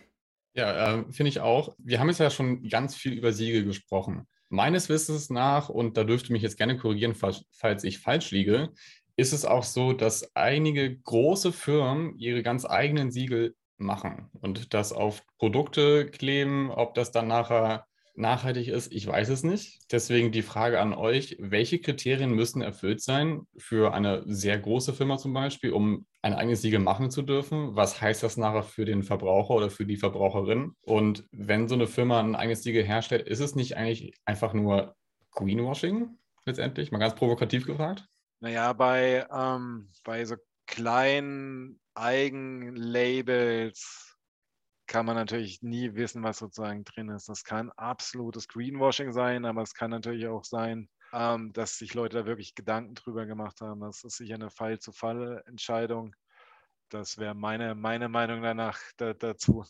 [0.54, 1.74] Ja, äh, finde ich auch.
[1.78, 4.28] Wir haben jetzt ja schon ganz viel über Siegel gesprochen.
[4.50, 8.74] Meines Wissens nach, und da dürfte mich jetzt gerne korrigieren, falls, falls ich falsch liege,
[9.16, 14.92] ist es auch so, dass einige große Firmen ihre ganz eigenen Siegel machen und das
[14.92, 17.86] auf Produkte kleben, ob das dann nachher
[18.20, 19.80] nachhaltig ist, ich weiß es nicht.
[19.92, 25.18] Deswegen die Frage an euch, welche Kriterien müssen erfüllt sein für eine sehr große Firma
[25.18, 27.76] zum Beispiel, um ein eigenes Siegel machen zu dürfen?
[27.76, 30.76] Was heißt das nachher für den Verbraucher oder für die Verbraucherin?
[30.82, 34.96] Und wenn so eine Firma ein eigenes Siegel herstellt, ist es nicht eigentlich einfach nur
[35.32, 36.92] Greenwashing letztendlich?
[36.92, 38.06] Mal ganz provokativ gefragt.
[38.42, 40.36] Naja, bei, ähm, bei so
[40.68, 44.09] kleinen Eigenlabels
[44.90, 47.30] kann man natürlich nie wissen, was sozusagen drin ist.
[47.30, 52.18] Das kann absolutes Greenwashing sein, aber es kann natürlich auch sein, ähm, dass sich Leute
[52.18, 53.82] da wirklich Gedanken drüber gemacht haben.
[53.82, 56.16] Das ist sicher eine Fall-zu-Fall-Entscheidung.
[56.90, 59.64] Das wäre meine, meine Meinung danach da, dazu.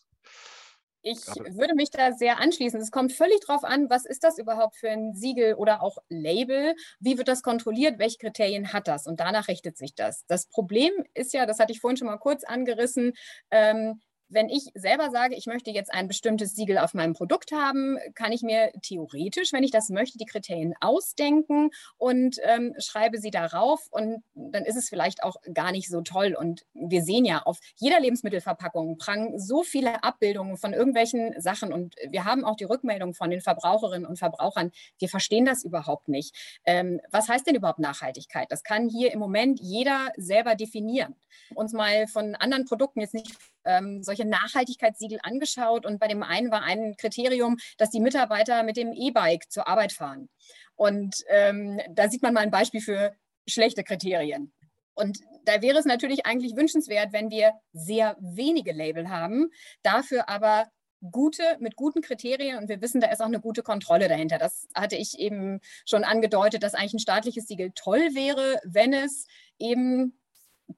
[1.01, 2.79] Ich würde mich da sehr anschließen.
[2.79, 6.75] Es kommt völlig darauf an, was ist das überhaupt für ein Siegel oder auch Label?
[6.99, 7.99] Wie wird das kontrolliert?
[7.99, 9.08] Welche Kriterien hat das?
[9.08, 10.25] Und danach richtet sich das.
[10.27, 13.13] Das Problem ist ja, das hatte ich vorhin schon mal kurz angerissen,
[13.51, 17.97] ähm, wenn ich selber sage, ich möchte jetzt ein bestimmtes Siegel auf meinem Produkt haben,
[18.15, 23.31] kann ich mir theoretisch, wenn ich das möchte, die Kriterien ausdenken und ähm, schreibe sie
[23.31, 23.87] darauf.
[23.91, 26.35] Und dann ist es vielleicht auch gar nicht so toll.
[26.39, 31.73] Und wir sehen ja auf jeder Lebensmittelverpackung prangen so viele Abbildungen von irgendwelchen Sachen.
[31.73, 36.07] Und wir haben auch die Rückmeldung von den Verbraucherinnen und Verbrauchern, wir verstehen das überhaupt
[36.07, 36.35] nicht.
[36.65, 38.51] Ähm, was heißt denn überhaupt Nachhaltigkeit?
[38.51, 41.15] Das kann hier im Moment jeder selber definieren.
[41.55, 43.35] Uns mal von anderen Produkten jetzt nicht
[43.69, 48.77] ähm, solche Nachhaltigkeitssiegel angeschaut und bei dem einen war ein Kriterium, dass die Mitarbeiter mit
[48.77, 50.29] dem E-Bike zur Arbeit fahren.
[50.75, 53.13] Und ähm, da sieht man mal ein Beispiel für
[53.47, 54.51] schlechte Kriterien.
[54.95, 59.49] Und da wäre es natürlich eigentlich wünschenswert, wenn wir sehr wenige Label haben,
[59.82, 60.67] dafür aber
[61.12, 64.38] gute, mit guten Kriterien und wir wissen, da ist auch eine gute Kontrolle dahinter.
[64.38, 69.25] Das hatte ich eben schon angedeutet, dass eigentlich ein staatliches Siegel toll wäre, wenn es
[69.58, 70.18] eben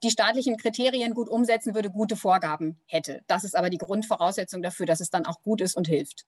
[0.02, 3.22] die staatlichen Kriterien gut umsetzen würde, gute Vorgaben hätte.
[3.26, 6.24] Das ist aber die Grundvoraussetzung dafür, dass es dann auch gut ist und hilft.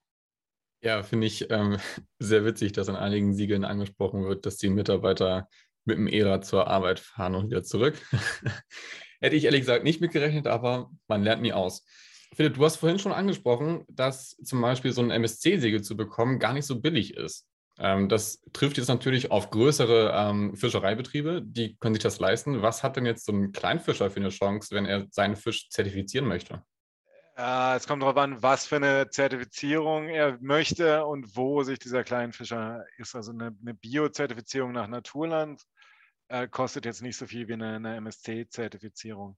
[0.81, 1.77] Ja, finde ich ähm,
[2.19, 5.49] sehr witzig, dass an einigen Siegeln angesprochen wird, dass die Mitarbeiter
[5.83, 7.95] mit dem E-Rad zur Arbeit fahren und wieder zurück.
[9.19, 11.83] Hätte ich ehrlich gesagt nicht mitgerechnet, aber man lernt nie aus.
[12.35, 16.53] Philipp, du hast vorhin schon angesprochen, dass zum Beispiel so ein MSC-Siegel zu bekommen gar
[16.53, 17.47] nicht so billig ist.
[17.77, 22.61] Ähm, das trifft jetzt natürlich auf größere ähm, Fischereibetriebe, die können sich das leisten.
[22.61, 26.27] Was hat denn jetzt so ein Kleinfischer für eine Chance, wenn er seinen Fisch zertifizieren
[26.27, 26.63] möchte?
[27.37, 32.85] Es kommt darauf an, was für eine Zertifizierung er möchte und wo sich dieser Kleinfischer
[32.97, 33.13] ist.
[33.13, 35.61] Also eine, eine Bio-Zertifizierung nach Naturland
[36.29, 39.35] äh, kostet jetzt nicht so viel wie eine, eine MSC-Zertifizierung.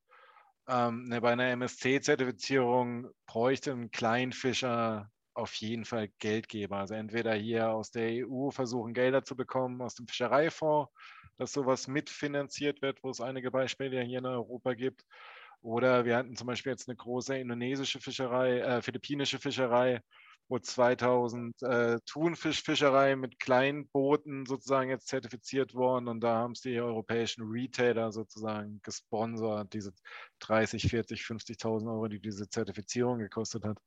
[0.68, 6.78] Ähm, ne, bei einer MSC-Zertifizierung bräuchte ein Kleinfischer auf jeden Fall Geldgeber.
[6.78, 10.92] Also entweder hier aus der EU versuchen Gelder zu bekommen, aus dem Fischereifonds,
[11.38, 15.06] dass sowas mitfinanziert wird, wo es einige Beispiele hier in Europa gibt.
[15.62, 20.02] Oder wir hatten zum Beispiel jetzt eine große indonesische Fischerei, äh, philippinische Fischerei,
[20.50, 26.62] wo 2000 äh, Thunfischfischerei mit kleinen Booten sozusagen jetzt zertifiziert worden und da haben es
[26.62, 29.94] die europäischen Retailer sozusagen gesponsert, diese
[30.40, 33.78] 30, 40, 50.000 Euro, die diese Zertifizierung gekostet hat.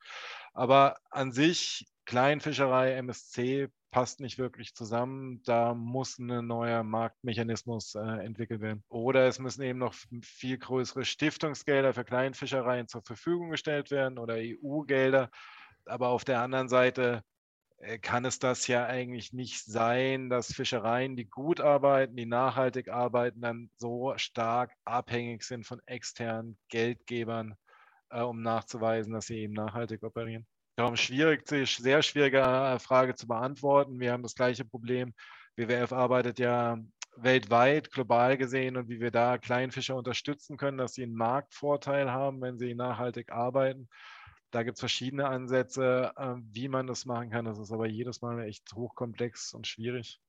[0.53, 5.43] Aber an sich, Kleinfischerei, MSC passt nicht wirklich zusammen.
[5.45, 8.85] Da muss ein neuer Marktmechanismus äh, entwickelt werden.
[8.89, 14.35] Oder es müssen eben noch viel größere Stiftungsgelder für Kleinfischereien zur Verfügung gestellt werden oder
[14.39, 15.31] EU-Gelder
[15.87, 17.23] aber auf der anderen Seite
[17.79, 22.89] äh, kann es das ja eigentlich nicht sein, dass Fischereien, die gut arbeiten, die nachhaltig
[22.89, 27.55] arbeiten, dann so stark abhängig sind von externen Geldgebern,
[28.11, 30.47] äh, um nachzuweisen, dass sie eben nachhaltig operieren.
[30.77, 34.01] Darum schwierig, sehr schwierige äh, Frage zu beantworten.
[34.01, 35.15] Wir haben das gleiche Problem.
[35.57, 36.79] WWF arbeitet ja
[37.17, 42.41] weltweit, global gesehen und wie wir da Kleinfischer unterstützen können, dass sie einen Marktvorteil haben,
[42.41, 43.89] wenn sie nachhaltig arbeiten.
[44.51, 47.45] Da gibt es verschiedene Ansätze, äh, wie man das machen kann.
[47.45, 50.21] Das ist aber jedes Mal echt hochkomplex und schwierig.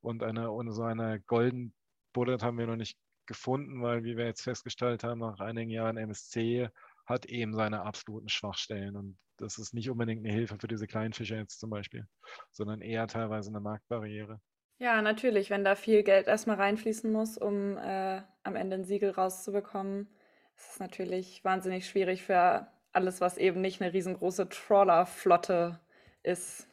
[0.00, 1.74] Und eine, ohne so eine Golden
[2.12, 5.96] Bullet haben wir noch nicht gefunden, weil, wie wir jetzt festgestellt haben, nach einigen Jahren
[5.96, 6.68] MSC
[7.06, 8.96] hat eben seine absoluten Schwachstellen.
[8.96, 12.06] Und das ist nicht unbedingt eine Hilfe für diese kleinen Fischer jetzt zum Beispiel,
[12.50, 14.40] sondern eher teilweise eine Marktbarriere.
[14.78, 19.10] Ja, natürlich, wenn da viel Geld erstmal reinfließen muss, um äh, am Ende ein Siegel
[19.10, 20.08] rauszubekommen,
[20.56, 25.80] ist es natürlich wahnsinnig schwierig für alles, was eben nicht eine riesengroße Trawlerflotte
[26.22, 26.66] ist.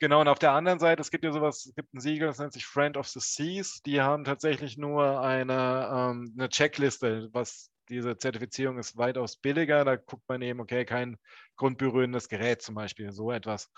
[0.00, 2.38] Genau, und auf der anderen Seite, es gibt ja sowas, es gibt ein Siegel, das
[2.38, 3.82] nennt sich Friend of the Seas.
[3.86, 9.84] Die haben tatsächlich nur eine, ähm, eine Checkliste, was diese Zertifizierung ist weitaus billiger.
[9.84, 11.18] Da guckt man eben, okay, kein
[11.56, 13.70] grundberührendes Gerät zum Beispiel, so etwas,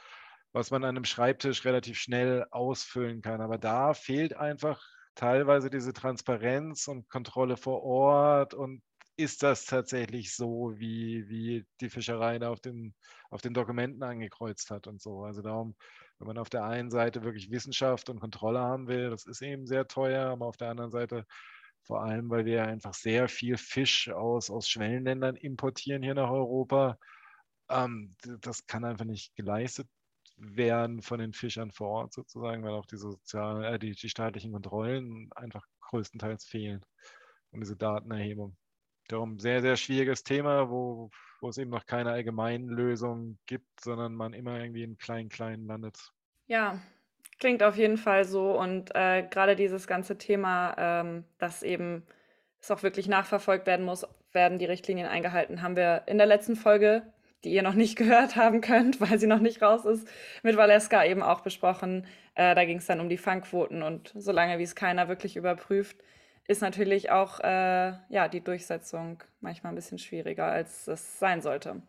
[0.53, 3.43] was man an einem Schreibtisch relativ schnell ausfüllen kann.
[3.43, 4.83] Aber da fehlt einfach
[5.15, 8.83] teilweise diese Transparenz und Kontrolle vor Ort und
[9.17, 12.95] ist das tatsächlich so, wie, wie die Fischerei da auf den,
[13.31, 15.23] auf den Dokumenten angekreuzt hat und so.
[15.25, 15.77] Also darum,
[16.19, 19.67] wenn man auf der einen Seite wirklich Wissenschaft und Kontrolle haben will, das ist eben
[19.67, 21.27] sehr teuer, aber auf der anderen Seite
[21.83, 26.99] vor allem, weil wir einfach sehr viel Fisch aus, aus Schwellenländern importieren hier nach Europa.
[27.69, 29.89] Ähm, das kann einfach nicht geleistet
[30.37, 34.53] werden von den Fischern vor Ort sozusagen, weil auch die, sozial, äh, die, die staatlichen
[34.53, 36.85] Kontrollen einfach größtenteils fehlen
[37.51, 38.57] und diese Datenerhebung.
[39.09, 44.15] Darum sehr, sehr schwieriges Thema, wo, wo es eben noch keine allgemeinen Lösung gibt, sondern
[44.15, 46.13] man immer irgendwie in klein, klein landet.
[46.47, 46.81] Ja,
[47.39, 48.59] Klingt auf jeden Fall so.
[48.59, 52.07] Und äh, gerade dieses ganze Thema, ähm, dass eben
[52.61, 56.57] es auch wirklich nachverfolgt werden muss, werden die Richtlinien eingehalten, haben wir in der letzten
[56.57, 57.03] Folge,
[57.45, 60.09] die ihr noch nicht gehört haben könnt, weil sie noch nicht raus ist,
[60.43, 62.07] mit Valeska eben auch besprochen.
[62.35, 65.97] Äh, da ging es dann um die Fangquoten und solange wie es keiner wirklich überprüft,
[66.47, 71.83] ist natürlich auch äh, ja, die Durchsetzung manchmal ein bisschen schwieriger, als es sein sollte.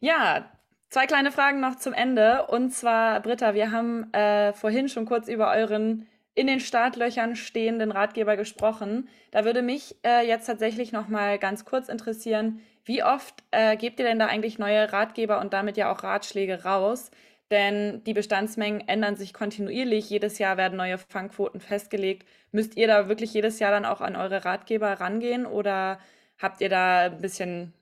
[0.00, 0.50] Ja,
[0.90, 2.46] zwei kleine Fragen noch zum Ende.
[2.46, 7.92] Und zwar, Britta, wir haben äh, vorhin schon kurz über euren in den Startlöchern stehenden
[7.92, 9.08] Ratgeber gesprochen.
[9.30, 13.98] Da würde mich äh, jetzt tatsächlich noch mal ganz kurz interessieren, wie oft äh, gebt
[13.98, 17.10] ihr denn da eigentlich neue Ratgeber und damit ja auch Ratschläge raus?
[17.50, 20.08] Denn die Bestandsmengen ändern sich kontinuierlich.
[20.10, 22.26] Jedes Jahr werden neue Fangquoten festgelegt.
[22.52, 25.98] Müsst ihr da wirklich jedes Jahr dann auch an eure Ratgeber rangehen oder
[26.38, 27.74] habt ihr da ein bisschen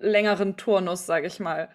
[0.00, 1.68] längeren Turnus, sage ich mal?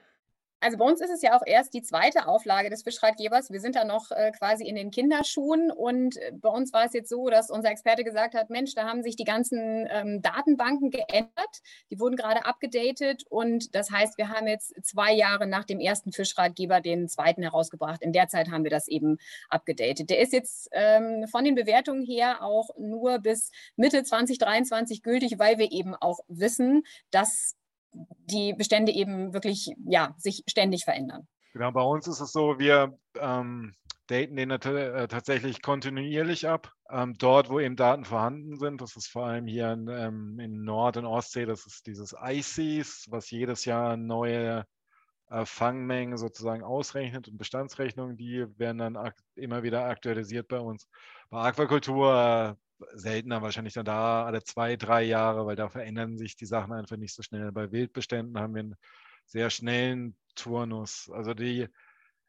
[0.59, 3.51] Also bei uns ist es ja auch erst die zweite Auflage des Fischratgebers.
[3.51, 6.93] Wir sind da noch äh, quasi in den Kinderschuhen und äh, bei uns war es
[6.93, 10.89] jetzt so, dass unser Experte gesagt hat, Mensch, da haben sich die ganzen ähm, Datenbanken
[10.89, 11.61] geändert.
[11.91, 16.11] Die wurden gerade abgedatet und das heißt, wir haben jetzt zwei Jahre nach dem ersten
[16.11, 18.01] Fischratgeber den zweiten herausgebracht.
[18.01, 20.09] In der Zeit haben wir das eben abgedatet.
[20.09, 25.59] Der ist jetzt ähm, von den Bewertungen her auch nur bis Mitte 2023 gültig, weil
[25.59, 27.55] wir eben auch wissen, dass
[27.93, 31.27] die Bestände eben wirklich ja, sich ständig verändern.
[31.53, 33.73] Genau, bei uns ist es so, wir ähm,
[34.07, 36.71] daten den äh, tatsächlich kontinuierlich ab.
[36.89, 40.63] Ähm, dort, wo eben Daten vorhanden sind, das ist vor allem hier in, ähm, in
[40.63, 44.65] Nord- und Ostsee, das ist dieses ICES, was jedes Jahr neue
[45.29, 50.87] äh, Fangmengen sozusagen ausrechnet und Bestandsrechnungen, die werden dann immer wieder aktualisiert bei uns.
[51.29, 52.57] Bei Aquakultur
[52.93, 56.97] seltener wahrscheinlich dann da alle zwei, drei Jahre, weil da verändern sich die Sachen einfach
[56.97, 57.51] nicht so schnell.
[57.51, 58.75] Bei Wildbeständen haben wir einen
[59.25, 61.09] sehr schnellen Turnus.
[61.11, 61.67] Also die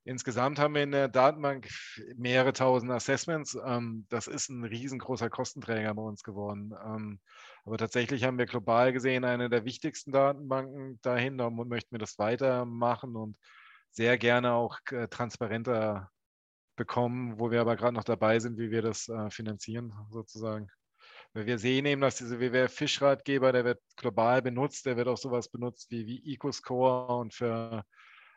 [0.04, 1.68] insgesamt haben wir in der Datenbank
[2.16, 3.58] mehrere tausend Assessments.
[3.64, 6.74] Ähm, das ist ein riesengroßer Kostenträger bei uns geworden.
[6.84, 7.20] Ähm,
[7.64, 11.37] aber tatsächlich haben wir global gesehen eine der wichtigsten Datenbanken dahin.
[11.37, 13.37] Da möchten wir das weitermachen und
[13.90, 16.11] sehr gerne auch äh, transparenter
[16.79, 20.71] bekommen, wo wir aber gerade noch dabei sind, wie wir das äh, finanzieren sozusagen.
[21.35, 25.91] Wir sehen eben, dass diese WWF-Fischratgeber, der wird global benutzt, der wird auch sowas benutzt
[25.91, 27.85] wie, wie EcoScore und für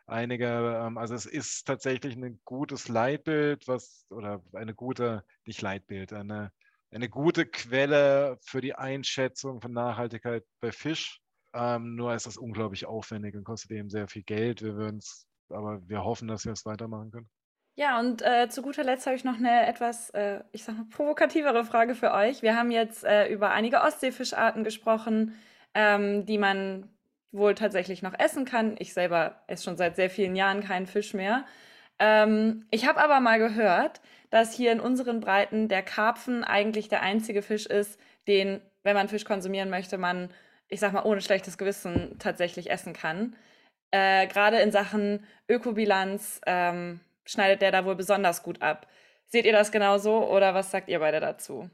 [0.06, 6.12] einige, ähm, also es ist tatsächlich ein gutes Leitbild, was, oder eine gute, nicht Leitbild,
[6.12, 6.52] eine,
[6.90, 11.20] eine gute Quelle für die Einschätzung von Nachhaltigkeit bei Fisch.
[11.54, 14.62] Ähm, nur ist das unglaublich aufwendig und kostet eben sehr viel Geld.
[14.62, 17.30] Wir würden es, aber wir hoffen, dass wir es weitermachen können.
[17.74, 20.84] Ja, und äh, zu guter Letzt habe ich noch eine etwas, äh, ich sag mal,
[20.90, 22.42] provokativere Frage für euch.
[22.42, 25.34] Wir haben jetzt äh, über einige Ostseefischarten gesprochen,
[25.74, 26.90] ähm, die man
[27.32, 28.76] wohl tatsächlich noch essen kann.
[28.78, 31.46] Ich selber esse schon seit sehr vielen Jahren keinen Fisch mehr.
[31.98, 37.02] Ähm, ich habe aber mal gehört, dass hier in unseren Breiten der Karpfen eigentlich der
[37.02, 40.30] einzige Fisch ist, den, wenn man Fisch konsumieren möchte, man,
[40.68, 43.34] ich sag mal, ohne schlechtes Gewissen tatsächlich essen kann.
[43.92, 46.40] Äh, Gerade in Sachen Ökobilanz.
[46.46, 48.86] Ähm, schneidet der da wohl besonders gut ab.
[49.26, 51.70] Seht ihr das genauso oder was sagt ihr beide dazu?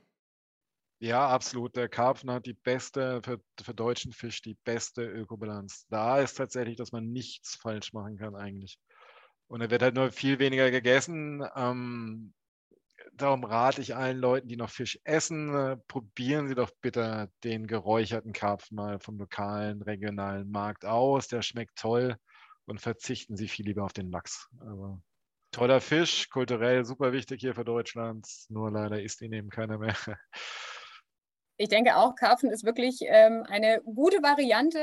[1.00, 1.76] Ja, absolut.
[1.76, 5.86] Der Karpfen hat die beste, für, für deutschen Fisch die beste Ökobilanz.
[5.88, 8.78] Da ist tatsächlich, dass man nichts falsch machen kann eigentlich.
[9.46, 11.44] Und er wird halt nur viel weniger gegessen.
[11.54, 12.34] Ähm,
[13.12, 17.66] darum rate ich allen Leuten, die noch Fisch essen, äh, probieren Sie doch bitte den
[17.66, 21.28] geräucherten Karpfen mal vom lokalen, regionalen Markt aus.
[21.28, 22.16] Der schmeckt toll
[22.66, 24.48] und verzichten Sie viel lieber auf den Lachs.
[24.60, 25.00] Aber
[25.50, 29.96] Toller Fisch, kulturell super wichtig hier für Deutschland, nur leider isst ihn eben keiner mehr.
[31.60, 34.78] Ich denke auch, Karpfen ist wirklich ähm, eine gute Variante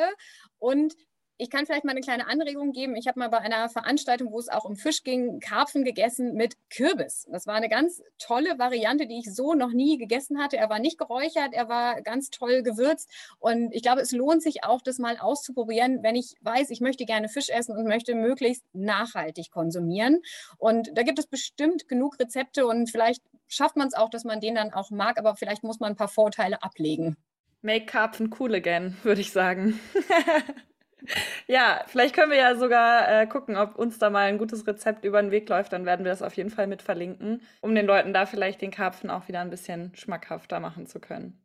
[0.58, 0.94] und
[1.38, 2.96] ich kann vielleicht mal eine kleine Anregung geben.
[2.96, 6.56] Ich habe mal bei einer Veranstaltung, wo es auch um Fisch ging, Karpfen gegessen mit
[6.70, 7.28] Kürbis.
[7.30, 10.58] Das war eine ganz tolle Variante, die ich so noch nie gegessen hatte.
[10.58, 13.10] Er war nicht geräuchert, er war ganz toll gewürzt.
[13.40, 17.06] Und ich glaube, es lohnt sich auch, das mal auszuprobieren, wenn ich weiß, ich möchte
[17.06, 20.22] gerne Fisch essen und möchte möglichst nachhaltig konsumieren.
[20.58, 24.40] Und da gibt es bestimmt genug Rezepte und vielleicht schafft man es auch, dass man
[24.40, 27.18] den dann auch mag, aber vielleicht muss man ein paar Vorteile ablegen.
[27.62, 29.80] Make Karpfen cool again, würde ich sagen.
[31.48, 35.06] Ja, vielleicht können wir ja sogar äh, gucken, ob uns da mal ein gutes Rezept
[35.06, 35.74] über den Weg läuft.
[35.74, 38.72] Dann werden wir das auf jeden Fall mit verlinken, um den Leuten da vielleicht den
[38.72, 41.40] Karpfen auch wieder ein bisschen schmackhafter machen zu können.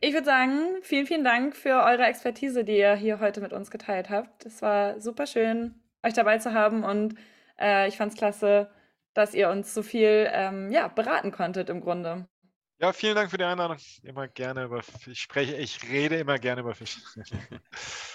[0.00, 3.70] Ich würde sagen, vielen, vielen Dank für eure Expertise, die ihr hier heute mit uns
[3.70, 4.46] geteilt habt.
[4.46, 7.16] Es war super schön, euch dabei zu haben und
[7.58, 8.70] äh, ich fand es klasse,
[9.14, 12.28] dass ihr uns so viel ähm, ja, beraten konntet im Grunde.
[12.80, 13.78] Ja, vielen Dank für die Einladung.
[14.04, 15.08] Immer gerne über Fisch.
[15.08, 16.98] Ich spreche, ich rede immer gerne über Fisch.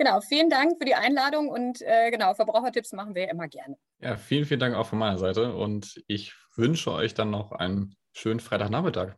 [0.00, 3.76] Genau, vielen Dank für die Einladung und äh, genau, Verbrauchertipps machen wir immer gerne.
[3.98, 7.94] Ja, vielen, vielen Dank auch von meiner Seite und ich wünsche euch dann noch einen
[8.14, 9.16] schönen Freitagnachmittag.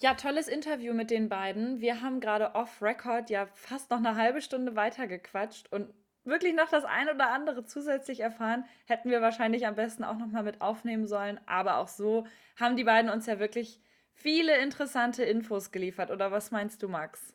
[0.00, 1.80] Ja, tolles Interview mit den beiden.
[1.80, 5.94] Wir haben gerade off-Record ja fast noch eine halbe Stunde weitergequatscht und
[6.24, 10.26] wirklich noch das ein oder andere zusätzlich erfahren, hätten wir wahrscheinlich am besten auch noch
[10.26, 11.40] mal mit aufnehmen sollen.
[11.46, 12.26] Aber auch so
[12.60, 13.80] haben die beiden uns ja wirklich
[14.16, 16.10] viele interessante Infos geliefert.
[16.10, 17.34] Oder was meinst du, Max?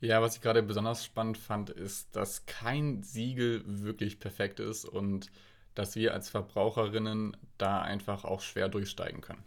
[0.00, 5.30] Ja, was ich gerade besonders spannend fand, ist, dass kein Siegel wirklich perfekt ist und
[5.74, 9.44] dass wir als Verbraucherinnen da einfach auch schwer durchsteigen können.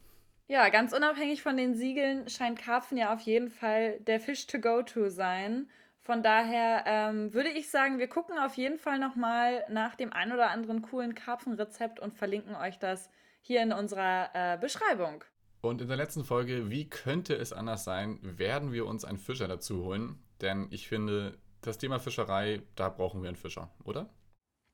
[0.47, 4.59] Ja, ganz unabhängig von den Siegeln scheint Karpfen ja auf jeden Fall der Fish to
[4.59, 5.69] go to sein.
[6.01, 10.31] Von daher ähm, würde ich sagen, wir gucken auf jeden Fall nochmal nach dem ein
[10.31, 13.11] oder anderen coolen Karpfenrezept und verlinken euch das
[13.41, 15.23] hier in unserer äh, Beschreibung.
[15.61, 19.47] Und in der letzten Folge, wie könnte es anders sein, werden wir uns einen Fischer
[19.47, 20.17] dazu holen.
[20.41, 24.09] Denn ich finde, das Thema Fischerei, da brauchen wir einen Fischer, oder?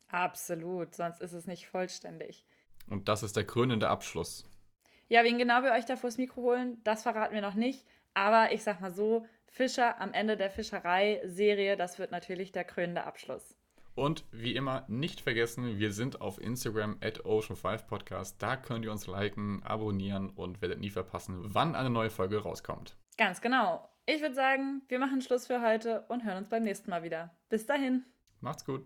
[0.08, 2.46] Absolut, sonst ist es nicht vollständig.
[2.88, 4.48] Und das ist der krönende Abschluss.
[5.08, 7.86] Ja, wen genau wir euch da vors Mikro holen, das verraten wir noch nicht.
[8.14, 13.04] Aber ich sag mal so, Fischer am Ende der Fischerei-Serie, das wird natürlich der krönende
[13.04, 13.55] Abschluss.
[13.96, 18.36] Und wie immer, nicht vergessen, wir sind auf Instagram at Ocean5Podcast.
[18.40, 22.98] Da könnt ihr uns liken, abonnieren und werdet nie verpassen, wann eine neue Folge rauskommt.
[23.18, 23.90] Ganz genau.
[24.06, 27.36] Ich würde sagen, wir machen Schluss für heute und hören uns beim nächsten Mal wieder.
[27.50, 28.04] Bis dahin.
[28.42, 28.86] Macht's gut.